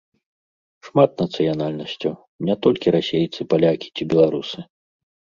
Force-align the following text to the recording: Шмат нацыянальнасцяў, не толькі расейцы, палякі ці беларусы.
Шмат 0.85 1.11
нацыянальнасцяў, 1.23 2.13
не 2.47 2.55
толькі 2.67 2.93
расейцы, 2.95 3.39
палякі 3.53 3.87
ці 3.95 4.07
беларусы. 4.15 4.59